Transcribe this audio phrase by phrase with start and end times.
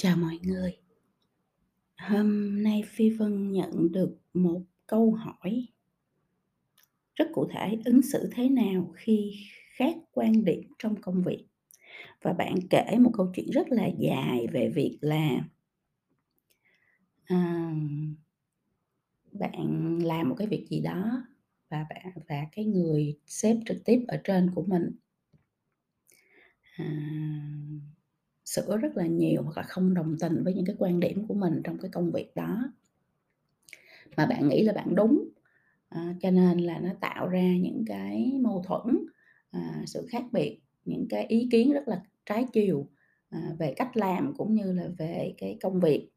[0.00, 0.76] Chào mọi người.
[1.96, 5.66] Hôm nay Phi Vân nhận được một câu hỏi
[7.14, 9.34] rất cụ thể, ứng xử thế nào khi
[9.76, 11.46] khác quan điểm trong công việc?
[12.22, 15.48] Và bạn kể một câu chuyện rất là dài về việc là
[17.24, 17.72] à,
[19.32, 21.26] bạn làm một cái việc gì đó
[21.68, 24.90] và bạn và cái người sếp trực tiếp ở trên của mình
[26.76, 26.86] à,
[28.54, 31.34] sửa rất là nhiều hoặc là không đồng tình với những cái quan điểm của
[31.34, 32.72] mình trong cái công việc đó.
[34.16, 35.28] Mà bạn nghĩ là bạn đúng,
[35.88, 38.98] à, cho nên là nó tạo ra những cái mâu thuẫn,
[39.50, 42.88] à, sự khác biệt, những cái ý kiến rất là trái chiều,
[43.30, 46.10] à, về cách làm cũng như là về cái công việc,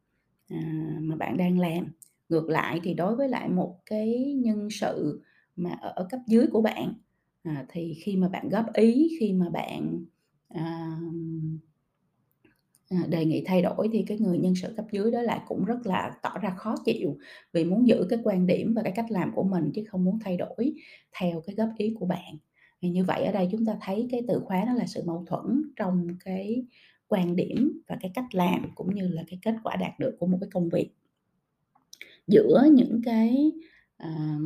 [0.50, 0.58] à,
[1.02, 1.88] mà bạn đang làm.
[2.30, 5.22] Ngược lại thì đối với lại một cái nhân sự
[5.56, 6.94] mà ở cấp dưới của bạn,
[7.44, 10.06] à, thì khi mà bạn góp ý, khi mà bạn,
[10.50, 10.98] à,
[12.92, 15.66] À, đề nghị thay đổi thì cái người nhân sự cấp dưới đó lại cũng
[15.66, 17.18] rất là tỏ ra khó chịu
[17.54, 20.20] vì muốn giữ cái quan điểm và cái cách làm của mình chứ không muốn
[20.20, 20.74] thay đổi
[21.20, 22.38] theo cái góp ý của bạn.
[22.82, 25.26] Thì như vậy ở đây chúng ta thấy cái từ khóa đó là sự mâu
[25.28, 26.66] thuẫn trong cái
[27.08, 30.28] quan điểm và cái cách làm cũng như là cái kết quả đạt được của
[30.28, 30.90] một cái công việc.
[32.28, 33.52] Giữa những cái,
[34.04, 34.42] uh,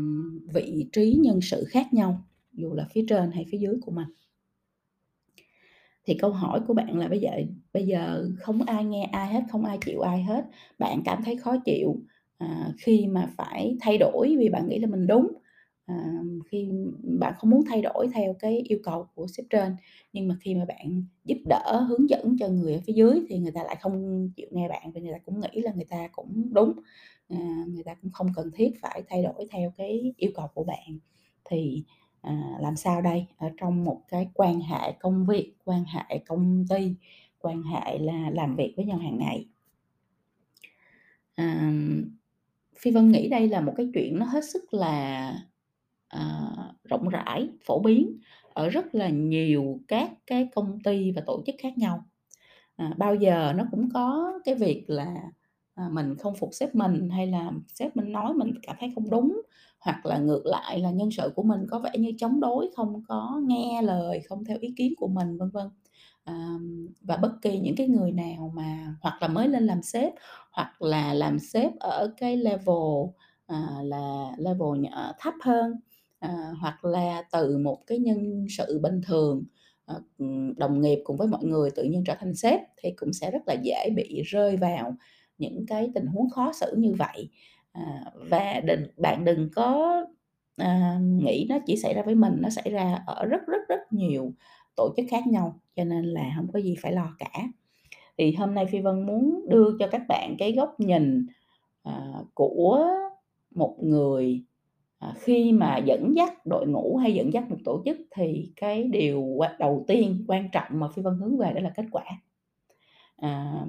[0.53, 2.23] vị trí nhân sự khác nhau,
[2.53, 4.07] dù là phía trên hay phía dưới của mình.
[6.05, 7.31] Thì câu hỏi của bạn là bây giờ
[7.73, 10.45] bây giờ không ai nghe ai hết, không ai chịu ai hết,
[10.79, 11.95] bạn cảm thấy khó chịu,
[12.37, 15.27] à, khi mà phải thay đổi vì bạn nghĩ là mình đúng,
[15.85, 15.95] à,
[16.51, 16.69] khi
[17.19, 19.75] bạn không muốn thay đổi theo cái yêu cầu của sếp trên,
[20.13, 23.37] nhưng mà khi mà bạn giúp đỡ, hướng dẫn cho người ở phía dưới thì
[23.39, 26.07] người ta lại không chịu nghe bạn vì người ta cũng nghĩ là người ta
[26.11, 26.73] cũng đúng,
[27.29, 30.63] à, người ta cũng không cần thiết phải thay đổi theo cái yêu cầu của
[30.63, 30.99] bạn.
[31.49, 31.83] Thì
[32.25, 33.25] à, làm sao đây?
[33.37, 36.95] Ở trong một cái quan hệ công việc quan hệ công ty
[37.39, 39.47] quan hệ là làm việc với nhau hàng ngày.
[41.35, 41.71] À,
[42.79, 45.33] phi vân nghĩ đây là một cái chuyện nó hết sức là
[46.07, 46.49] à,
[46.83, 48.17] rộng rãi phổ biến
[48.53, 52.05] ở rất là nhiều các cái công ty và tổ chức khác nhau.
[52.75, 55.15] À, bao giờ nó cũng có cái việc là
[55.73, 59.09] à, mình không phục sếp mình hay là sếp mình nói mình cảm thấy không
[59.09, 59.41] đúng
[59.85, 63.03] hoặc là ngược lại là nhân sự của mình có vẻ như chống đối không
[63.07, 65.67] có nghe lời không theo ý kiến của mình vân vân.
[66.23, 66.57] À,
[67.01, 70.13] và bất kỳ những cái người nào mà hoặc là mới lên làm sếp
[70.51, 72.75] hoặc là làm sếp ở cái level
[73.47, 75.73] à, là level nhỏ, ờ, thấp hơn
[76.19, 79.43] à, hoặc là từ một cái nhân sự bình thường
[79.85, 79.95] à,
[80.57, 83.41] đồng nghiệp cùng với mọi người tự nhiên trở thành sếp thì cũng sẽ rất
[83.47, 84.95] là dễ bị rơi vào
[85.37, 87.29] những cái tình huống khó xử như vậy
[87.75, 90.01] à, và đừng bạn đừng có
[90.57, 93.79] à, nghĩ nó chỉ xảy ra với mình nó xảy ra ở rất rất rất
[93.91, 94.33] nhiều
[94.75, 97.47] tổ chức khác nhau cho nên là không có gì phải lo cả.
[98.17, 101.25] Thì hôm nay phi vân muốn đưa cho các bạn cái góc nhìn
[101.83, 102.87] à, của
[103.51, 104.43] một người
[104.99, 108.83] à, khi mà dẫn dắt đội ngũ hay dẫn dắt một tổ chức thì cái
[108.83, 112.03] điều đầu tiên quan trọng mà phi vân hướng về đó là kết quả.
[113.17, 113.65] À,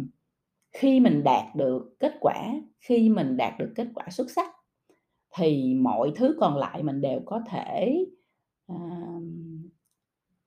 [0.72, 4.50] khi mình đạt được kết quả khi mình đạt được kết quả xuất sắc
[5.36, 8.04] thì mọi thứ còn lại mình đều có thể
[8.66, 8.76] à,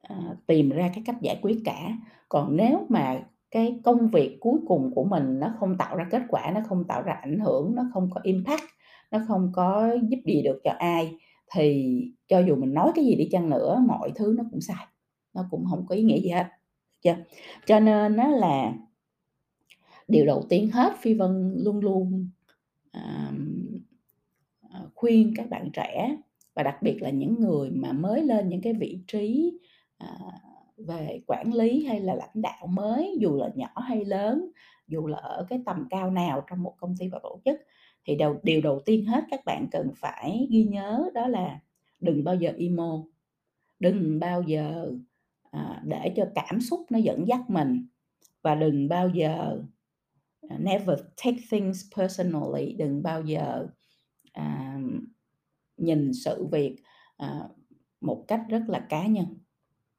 [0.02, 1.98] à, tìm ra cái cách giải quyết cả.
[2.30, 3.22] Còn nếu mà
[3.52, 6.84] cái công việc cuối cùng của mình nó không tạo ra kết quả nó không
[6.88, 8.64] tạo ra ảnh hưởng nó không có impact
[9.12, 11.18] nó không có giúp gì được cho ai
[11.54, 11.96] thì
[12.28, 14.86] cho dù mình nói cái gì đi chăng nữa mọi thứ nó cũng sai
[15.34, 16.46] nó cũng không có ý nghĩa gì hết
[17.02, 17.16] chưa?
[17.66, 18.74] Cho nên nó là
[20.10, 22.30] điều đầu tiên hết phi vân luôn luôn
[22.92, 23.32] à,
[24.96, 26.18] khuyên các bạn trẻ
[26.54, 29.60] và đặc biệt là những người mà mới lên những cái vị trí
[29.98, 30.18] à,
[30.78, 34.52] về quản lý hay là lãnh đạo mới dù là nhỏ hay lớn
[34.88, 37.60] dù là ở cái tầm cao nào trong một công ty và tổ chức
[38.06, 41.60] thì đầu, điều đầu tiên hết các bạn cần phải ghi nhớ đó là
[42.00, 43.04] đừng bao giờ emo
[43.80, 44.92] đừng bao giờ
[45.52, 47.88] à, để cho cảm xúc nó dẫn dắt mình
[48.42, 49.62] và đừng bao giờ
[50.50, 53.68] À, never take things personally đừng bao giờ
[54.34, 54.78] à,
[55.78, 56.76] nhìn sự việc
[57.18, 57.40] à,
[58.02, 59.26] một cách rất là cá nhân.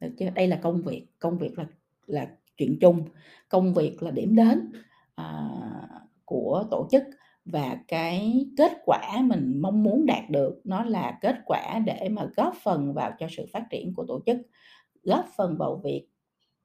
[0.00, 0.30] Được chưa?
[0.30, 1.66] Đây là công việc công việc là
[2.06, 3.04] là chuyện chung.
[3.48, 4.72] Công việc là điểm đến
[5.14, 5.50] à,
[6.24, 7.02] của tổ chức
[7.44, 12.26] và cái kết quả mình mong muốn đạt được nó là kết quả để mà
[12.36, 14.36] góp phần vào cho sự phát triển của tổ chức
[15.02, 16.06] góp phần vào việc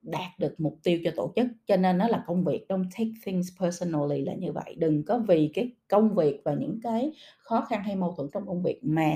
[0.06, 1.48] đạt được mục tiêu cho tổ chức.
[1.68, 4.76] Cho nên nó là công việc don't take things personally là như vậy.
[4.78, 8.48] Đừng có vì cái công việc và những cái khó khăn hay mâu thuẫn trong
[8.48, 9.14] công việc mà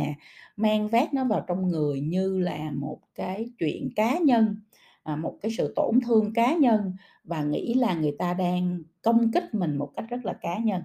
[0.57, 4.55] mang vác nó vào trong người như là một cái chuyện cá nhân
[5.03, 6.93] à, một cái sự tổn thương cá nhân
[7.23, 10.81] và nghĩ là người ta đang công kích mình một cách rất là cá nhân.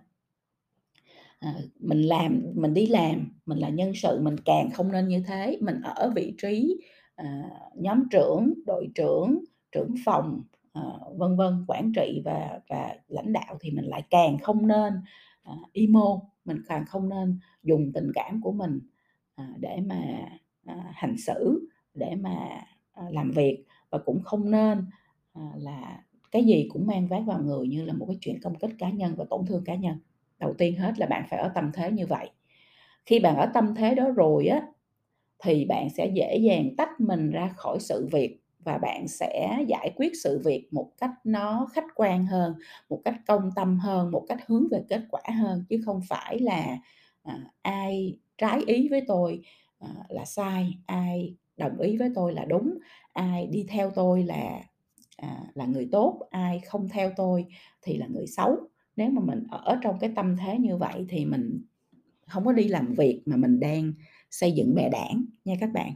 [1.38, 5.22] À, mình làm mình đi làm, mình là nhân sự mình càng không nên như
[5.26, 6.80] thế, mình ở vị trí,
[7.14, 7.42] à,
[7.74, 9.44] nhóm trưởng, đội trưởng,
[9.74, 10.42] trưởng phòng,
[10.78, 14.92] uh, vân vân, quản trị và và lãnh đạo thì mình lại càng không nên,
[15.52, 18.80] uh, emo, mình càng không nên dùng tình cảm của mình,
[19.42, 20.02] uh, để mà,
[20.72, 22.60] uh, hành xử, để mà,
[23.06, 24.78] uh, làm việc và cũng không nên,
[25.38, 28.58] uh, là cái gì cũng mang vác vào người như là một cái chuyện công
[28.58, 29.98] kích cá nhân và tổn thương cá nhân.
[30.38, 32.30] Đầu tiên hết là bạn phải ở tâm thế như vậy.
[33.06, 34.62] Khi bạn ở tâm thế đó rồi á,
[35.38, 39.92] thì bạn sẽ dễ dàng tách mình ra khỏi sự việc và bạn sẽ giải
[39.96, 42.54] quyết sự việc một cách nó khách quan hơn,
[42.88, 46.38] một cách công tâm hơn, một cách hướng về kết quả hơn, chứ không phải
[46.38, 46.78] là,
[47.22, 49.42] à, ai trái ý với tôi,
[49.78, 52.78] à, là sai, ai đồng ý với tôi là đúng,
[53.12, 54.60] ai đi theo tôi là,
[55.16, 57.46] à, là người tốt, ai không theo tôi
[57.82, 58.56] thì là người xấu.
[58.96, 61.62] Nếu mà mình ở trong cái tâm thế như vậy thì mình
[62.26, 63.92] không có đi làm việc mà mình đang
[64.30, 65.94] xây dựng bè đảng nha các bạn.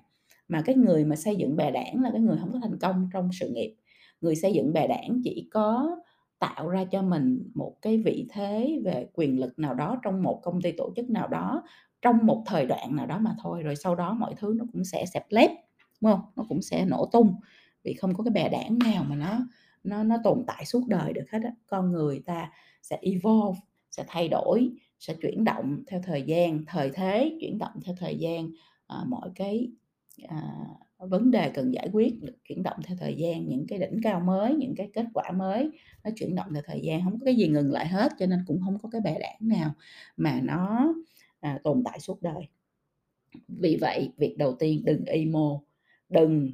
[0.49, 3.09] Mà cái người mà xây dựng bè đảng là cái người không có thành công
[3.12, 3.75] trong sự nghiệp.
[4.21, 5.97] Người xây dựng bè đảng chỉ có
[6.39, 10.41] tạo ra cho mình một cái vị thế về quyền lực nào đó trong một
[10.43, 11.62] công ty tổ chức nào đó,
[12.03, 14.85] trong một thời đoạn nào đó mà thôi, rồi sau đó mọi thứ nó cũng
[14.85, 15.50] sẽ xẹp lép,
[16.00, 16.21] đúng không?
[16.37, 17.35] Nó cũng sẽ nổ tung,
[17.85, 19.39] vì không có cái bè đảng nào mà nó
[19.85, 21.51] nó nó tồn tại suốt đời được hết á.
[21.67, 22.51] Con người ta
[22.83, 23.61] sẽ evolve,
[23.91, 28.17] sẽ thay đổi, sẽ chuyển động theo thời gian, thời thế chuyển động theo thời
[28.17, 28.51] gian,
[28.87, 29.71] à, mọi cái,
[30.29, 30.67] à,
[30.99, 34.20] vấn đề cần giải quyết được chuyển động theo thời gian, những cái đỉnh cao
[34.20, 35.70] mới, những cái kết quả mới
[36.05, 38.44] nó chuyển động theo thời gian, không có cái gì ngừng lại hết, cho nên
[38.47, 39.75] cũng không có cái bè đảng nào
[40.17, 40.94] mà nó,
[41.41, 42.49] à, tồn tại suốt đời.
[43.49, 45.61] Vì vậy, việc đầu tiên đừng emo,
[46.09, 46.50] đừng,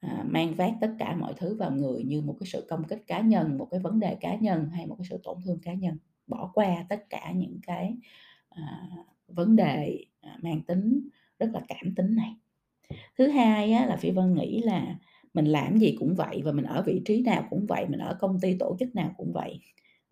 [0.00, 3.06] à, mang vác tất cả mọi thứ vào người như một cái sự công kích
[3.06, 5.74] cá nhân, một cái vấn đề cá nhân hay một cái sự tổn thương cá
[5.74, 5.98] nhân.
[6.26, 7.94] Bỏ qua tất cả những cái,
[8.48, 8.88] à,
[9.28, 11.08] vấn đề, à, mang tính
[11.38, 12.36] rất là cảm tính này.
[13.18, 14.96] Thứ hai á là Phi Vân nghĩ là
[15.34, 18.16] mình làm gì cũng vậy và mình ở vị trí nào cũng vậy, mình ở
[18.20, 19.60] công ty, tổ chức nào cũng vậy.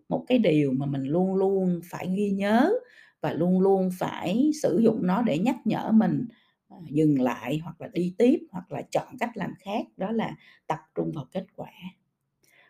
[0.09, 2.71] Một cái điều mà mình luôn luôn phải ghi nhớ
[3.21, 6.25] và luôn luôn phải sử dụng nó để nhắc nhở mình,
[6.69, 10.35] à, dừng lại hoặc là đi tiếp, hoặc là chọn cách làm khác, đó là
[10.67, 11.71] tập trung vào kết quả.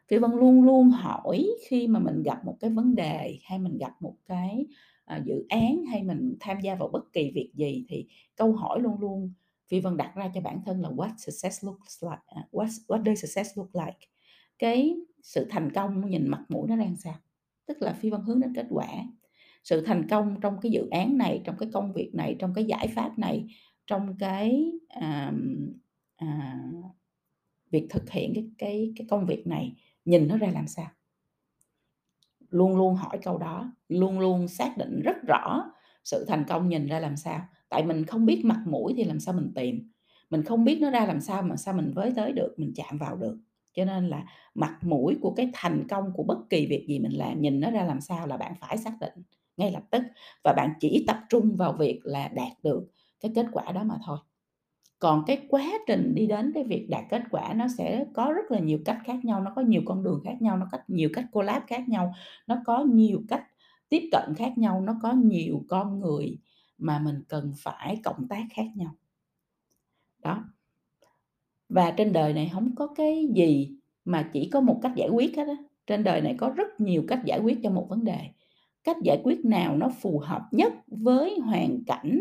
[0.07, 3.77] Phi Vân luôn luôn hỏi khi mà mình gặp một cái vấn đề, hay mình
[3.77, 4.65] gặp một cái,
[5.05, 8.05] à, dự án, hay mình tham gia vào bất kỳ việc gì thì
[8.35, 9.33] câu hỏi luôn luôn
[9.69, 13.03] Phi Vân đặt ra cho bản thân là "What success looks like?" À, "What what
[13.03, 13.99] does success look like?"
[14.59, 17.15] Cái sự thành công nhìn mặt mũi nó đang sao?
[17.65, 18.87] Tức là Phi Vân hướng đến kết quả.
[19.63, 22.63] Sự thành công trong cái dự án này, trong cái công việc này, trong cái
[22.63, 23.47] giải pháp này,
[23.87, 25.33] trong cái, à,
[26.25, 26.85] uh,
[27.71, 29.75] việc thực hiện cái cái cái công việc này
[30.05, 30.87] nhìn nó ra làm sao?
[32.49, 35.71] Luôn luôn hỏi câu đó, luôn luôn xác định rất rõ
[36.03, 37.41] sự thành công nhìn ra làm sao.
[37.69, 39.91] Tại mình không biết mặt mũi thì làm sao mình tìm,
[40.29, 42.97] mình không biết nó ra làm sao mà sao mình với tới được, mình chạm
[42.97, 43.37] vào được.
[43.73, 44.25] Cho nên là
[44.55, 47.71] mặt mũi của cái thành công của bất kỳ việc gì mình làm, nhìn nó
[47.71, 49.13] ra làm sao là bạn phải xác định
[49.57, 50.03] ngay lập tức
[50.43, 52.87] và bạn chỉ tập trung vào việc là đạt được
[53.21, 54.17] cái kết quả đó mà thôi.
[54.99, 58.51] Còn cái quá trình đi đến cái việc đạt kết quả nó sẽ có rất
[58.51, 61.09] là nhiều cách khác nhau, nó có nhiều con đường khác nhau, nó có nhiều
[61.13, 62.13] cách collab khác nhau,
[62.47, 63.43] nó có nhiều cách
[63.89, 66.37] tiếp cận khác nhau, nó có nhiều con người
[66.79, 68.95] mà mình cần phải cộng tác khác nhau.
[70.19, 70.43] Đó.
[71.69, 73.71] Và trên đời này không có cái gì
[74.05, 75.55] mà chỉ có một cách giải quyết hết á,
[75.87, 78.19] trên đời này có rất nhiều cách giải quyết cho một vấn đề.
[78.83, 82.19] Cách giải quyết nào nó phù hợp nhất với hoàn cảnh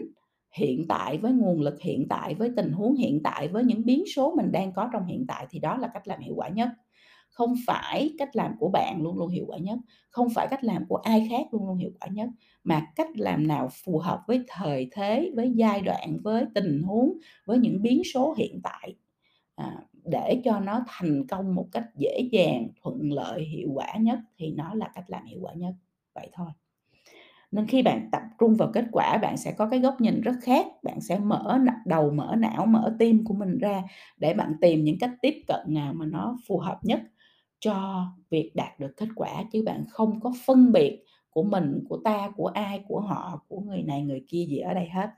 [0.52, 4.04] hiện tại, với nguồn lực hiện tại, với tình huống hiện tại, với những biến
[4.14, 6.68] số mình đang có trong hiện tại thì đó là cách làm hiệu quả nhất.
[7.38, 9.78] Không phải cách làm của bạn luôn luôn hiệu quả nhất,
[10.10, 12.28] không phải cách làm của ai khác luôn luôn hiệu quả nhất,
[12.64, 17.12] mà cách làm nào phù hợp với thời thế, với giai đoạn, với tình huống,
[17.46, 18.94] với những biến số hiện tại,
[19.56, 24.18] à, để cho nó thành công một cách dễ dàng, thuận lợi, hiệu quả nhất
[24.38, 25.74] thì nó là cách làm hiệu quả nhất,
[26.14, 26.48] vậy thôi.
[27.52, 30.34] Nên khi bạn tập trung vào kết quả, bạn sẽ có cái góc nhìn rất
[30.42, 33.82] khác, bạn sẽ mở đầu, mở não, mở tim của mình ra
[34.18, 37.00] để bạn tìm những cách tiếp cận nào mà nó phù hợp nhất
[37.60, 42.00] cho việc đạt được kết quả, chứ bạn không có phân biệt của mình, của
[42.04, 45.10] ta, của ai, của họ, của người này người kia gì ở đây hết.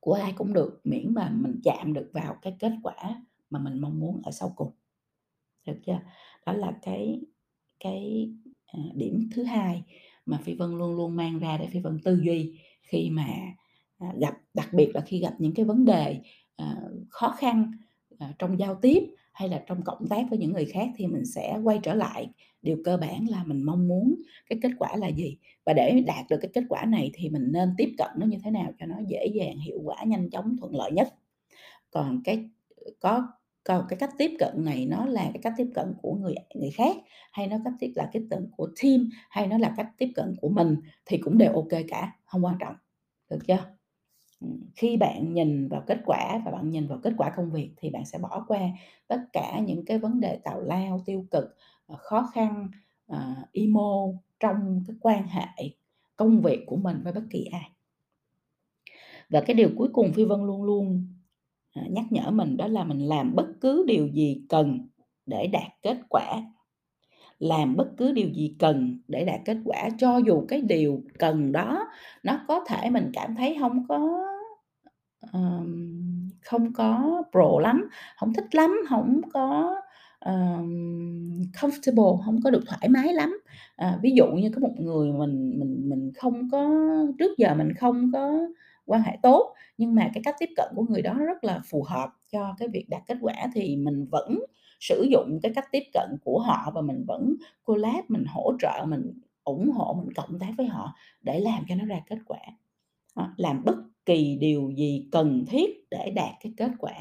[0.00, 3.80] Của ai cũng được, miễn mà mình chạm được vào cái kết quả mà mình
[3.80, 4.70] mong muốn ở sau cùng.
[5.66, 6.00] Được chưa?
[6.46, 7.20] Đó là cái
[7.80, 8.30] cái,
[8.66, 9.82] à, điểm thứ hai
[10.26, 13.26] mà Phi Vân luôn luôn mang ra để Phi Vân tư duy khi mà,
[13.98, 16.20] à, gặp đặc biệt là khi gặp những cái vấn đề,
[16.56, 16.76] à,
[17.10, 17.72] khó khăn,
[18.18, 19.02] À, trong giao tiếp
[19.32, 22.28] hay là trong cộng tác với những người khác thì mình sẽ quay trở lại.
[22.62, 24.14] Điều cơ bản là mình mong muốn
[24.48, 25.36] cái kết quả là gì?
[25.66, 28.38] Và để đạt được cái kết quả này thì mình nên tiếp cận nó như
[28.44, 31.14] thế nào cho nó dễ dàng, hiệu quả, nhanh chóng, thuận lợi nhất.
[31.90, 32.50] Còn cái,
[33.00, 33.28] có,
[33.64, 36.70] còn cái cách tiếp cận này nó là cái cách tiếp cận của người người
[36.70, 36.96] khác
[37.32, 40.08] hay nó cách tiếp, là cách tiếp cận của team hay nó là cách tiếp
[40.14, 42.74] cận của mình thì cũng đều ok cả, không quan trọng.
[43.30, 43.73] Được chưa?
[44.76, 47.90] Khi bạn nhìn vào kết quả và bạn nhìn vào kết quả công việc thì
[47.90, 48.60] bạn sẽ bỏ qua
[49.06, 52.68] tất cả những cái vấn đề tào lao tiêu cực ờ, khó khăn
[53.12, 53.18] uh,
[53.52, 54.06] emo
[54.40, 55.70] trong cái quan hệ
[56.16, 57.70] công việc của mình với bất kỳ ai.
[59.28, 61.06] Và cái điều cuối cùng phi vân luôn luôn
[61.74, 64.88] ờ, nhắc nhở mình đó là mình làm bất cứ điều gì cần
[65.26, 66.42] để đạt kết quả.
[67.38, 71.52] Làm bất cứ điều gì cần để đạt kết quả cho dù cái điều cần
[71.52, 71.88] đó
[72.22, 74.24] nó có thể mình cảm thấy không có
[76.42, 79.74] không có pro lắm không thích lắm không có
[80.18, 83.38] ờm, comfortable không có được thoải mái lắm.
[83.76, 86.70] À, ví dụ như có một người mình mình mình không có
[87.18, 88.38] trước giờ mình không có
[88.86, 91.82] quan hệ tốt nhưng mà cái cách tiếp cận của người đó rất là phù
[91.88, 94.38] hợp cho cái việc đạt kết quả thì mình vẫn
[94.80, 98.84] sử dụng cái cách tiếp cận của họ và mình vẫn collab mình hỗ trợ
[98.88, 99.12] mình
[99.44, 102.38] ủng hộ mình cộng tác với họ để làm cho nó ra kết quả.
[103.14, 106.92] Ờ, làm bất kỳ điều gì cần thiết để đạt cái kết quả.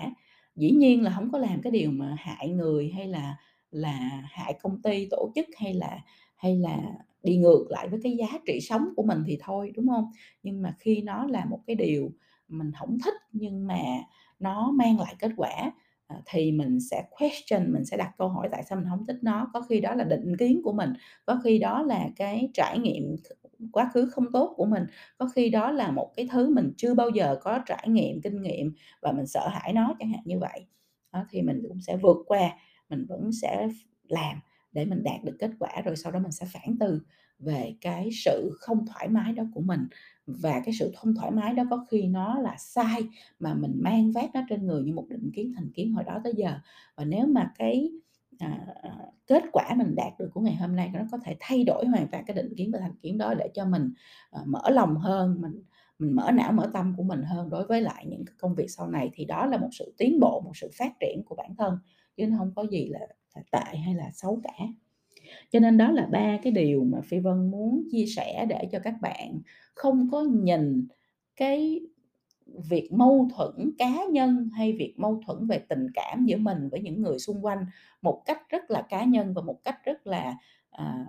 [0.55, 3.37] Dĩ nhiên là không có làm cái điều mà hại người hay là
[3.71, 5.99] là hại công ty, tổ chức hay là
[6.35, 6.77] hay là
[7.23, 10.11] đi ngược lại với cái giá trị sống của mình thì thôi, đúng không
[10.43, 12.11] nhưng mà khi nó là một cái điều
[12.47, 13.79] mình không thích nhưng mà
[14.39, 15.71] nó mang lại kết quả
[16.07, 19.17] ờ, thì mình sẽ question, mình sẽ đặt câu hỏi tại sao mình không thích
[19.21, 19.49] nó?
[19.53, 20.93] Có khi đó là định kiến của mình,
[21.25, 23.15] có khi đó là cái trải nghiệm
[23.73, 24.83] quá khứ không tốt của mình.
[25.17, 28.41] Có khi đó là một cái thứ mình chưa bao giờ có trải nghiệm kinh
[28.41, 30.65] nghiệm và mình sợ hãi nó chẳng hạn như vậy.
[31.13, 32.49] Đó, thì mình cũng sẽ vượt qua
[32.89, 33.67] mình vẫn sẽ
[34.09, 34.39] làm
[34.71, 37.01] để mình đạt được kết quả rồi sau đó mình sẽ phản từ
[37.39, 39.87] về cái sự không thoải mái đó của mình.
[40.27, 43.01] Và cái sự không thoải mái đó có khi nó là sai
[43.39, 46.19] mà mình mang vác nó trên người như một định kiến thành kiến hồi đó
[46.23, 46.59] tới giờ.
[46.95, 47.91] Và nếu mà cái
[48.39, 48.67] à,
[49.27, 52.07] kết quả mình đạt được của ngày hôm nay nó có thể thay đổi hoàn
[52.07, 53.93] toàn cái định kiến và thành kiến đó để cho mình
[54.31, 55.63] à, mở lòng hơn mình
[55.99, 58.87] mình mở não mở tâm của mình hơn đối với lại những công việc sau
[58.87, 59.09] này.
[59.13, 61.77] Thì đó là một sự tiến bộ một sự phát triển của bản thân
[62.17, 62.99] chứ nó không có gì là,
[63.35, 64.65] là tệ hay là xấu cả.
[65.51, 68.79] Cho nên đó là ba cái điều mà phi vân muốn chia sẻ để cho
[68.79, 69.39] các bạn
[69.73, 70.87] không có nhìn
[71.35, 71.81] cái
[72.69, 76.79] việc mâu thuẫn cá nhân hay việc mâu thuẫn về tình cảm giữa mình với
[76.79, 77.65] những người xung quanh
[78.01, 80.37] một cách rất là cá nhân và một cách rất là
[80.71, 81.05] à,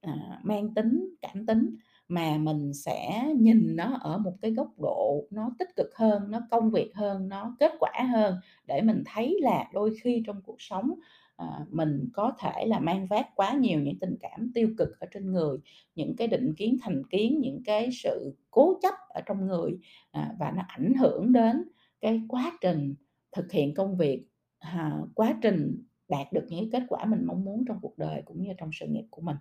[0.00, 1.76] à, mang tính cảm tính
[2.08, 6.40] mà mình sẽ nhìn nó ở một cái góc độ nó tích cực hơn nó
[6.50, 8.34] công việc hơn nó kết quả hơn
[8.66, 10.94] để mình thấy là đôi khi trong cuộc sống
[11.38, 15.06] à, mình có thể là mang vác quá nhiều những tình cảm tiêu cực ở
[15.14, 15.58] trên người
[15.94, 19.78] những cái định kiến thành kiến những cái sự cố chấp ở trong người
[20.10, 21.68] à, và nó ảnh hưởng đến
[22.00, 22.94] cái quá trình
[23.32, 24.24] thực hiện công việc
[24.58, 28.42] à, quá trình đạt được những kết quả mình mong muốn trong cuộc đời cũng
[28.42, 29.36] như trong sự nghiệp của mình.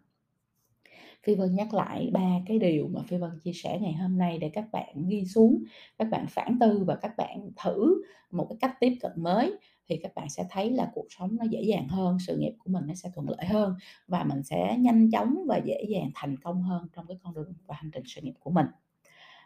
[1.24, 4.38] Phi Vân nhắc lại ba cái điều mà Phi Vân chia sẻ ngày hôm nay
[4.38, 5.64] để các bạn ghi xuống,
[5.98, 9.58] các bạn phản tư và các bạn thử một cái cách tiếp cận mới
[9.90, 12.72] thì các bạn sẽ thấy là cuộc sống nó dễ dàng hơn, sự nghiệp của
[12.72, 13.76] mình nó sẽ thuận lợi hơn
[14.08, 17.54] và mình sẽ nhanh chóng và dễ dàng thành công hơn trong cái con đường
[17.66, 18.66] và hành trình sự nghiệp của mình.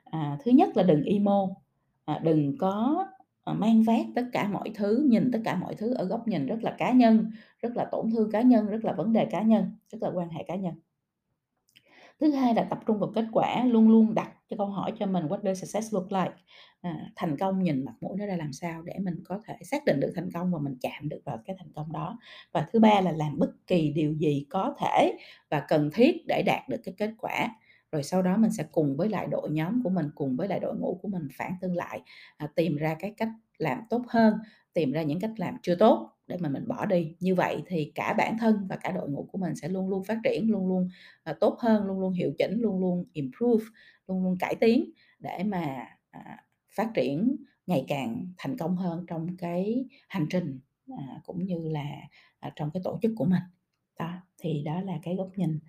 [0.03, 1.47] À, thứ nhất là đừng emo,
[2.05, 3.05] à, đừng có
[3.43, 6.45] à, mang vác tất cả mọi thứ, nhìn tất cả mọi thứ ở góc nhìn
[6.45, 9.41] rất là cá nhân, rất là tổn thương cá nhân, rất là vấn đề cá
[9.41, 10.73] nhân, rất là quan hệ cá nhân.
[12.21, 15.05] Thứ hai là tập trung vào kết quả, luôn luôn đặt cho câu hỏi cho
[15.05, 16.31] mình what does success look like?
[16.81, 19.85] À, thành công nhìn mặt mũi nó ra làm sao để mình có thể xác
[19.85, 22.19] định được thành công và mình chạm được vào cái thành công đó.
[22.53, 25.17] Và thứ ba là làm bất kỳ điều gì có thể
[25.49, 27.49] và cần thiết để đạt được cái kết quả.
[27.91, 30.59] Rồi sau đó mình sẽ cùng với lại đội nhóm của mình, cùng với lại
[30.59, 32.01] đội ngũ của mình phản tương lại,
[32.37, 34.33] à, tìm ra cái cách làm tốt hơn,
[34.73, 37.15] tìm ra những cách làm chưa tốt để mà mình bỏ đi.
[37.19, 40.03] Như vậy thì cả bản thân và cả đội ngũ của mình sẽ luôn luôn
[40.03, 40.89] phát triển, luôn luôn,
[41.23, 43.65] à, tốt hơn, luôn luôn hiệu chỉnh, luôn luôn improve,
[44.07, 46.45] luôn luôn cải tiến để mà, à,
[46.75, 47.35] phát triển
[47.67, 50.59] ngày càng thành công hơn trong cái hành trình,
[50.97, 51.85] à, cũng như là,
[52.55, 53.43] trong cái tổ chức của mình.
[53.99, 55.59] Đó, thì đó là cái góc nhìn,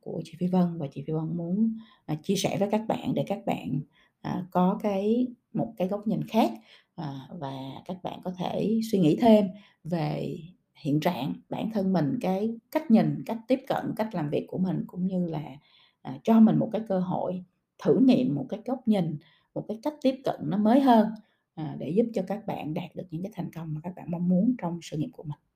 [0.00, 1.76] của chị Phi Vân và chị Phi Vân muốn,
[2.22, 3.80] chia sẻ với các bạn để các bạn,
[4.20, 6.52] à, có cái một cái góc nhìn khác
[6.94, 7.52] à, và
[7.84, 9.46] các bạn có thể suy nghĩ thêm
[9.84, 10.36] về
[10.74, 14.58] hiện trạng bản thân mình cái cách nhìn cách tiếp cận cách làm việc của
[14.58, 15.42] mình cũng như là
[16.02, 17.44] à, cho mình một cái cơ hội
[17.84, 19.18] thử nghiệm một cái góc nhìn
[19.54, 21.08] một cái cách tiếp cận nó mới hơn
[21.54, 24.10] à, để giúp cho các bạn đạt được những cái thành công mà các bạn
[24.10, 25.47] mong muốn trong sự nghiệp của mình.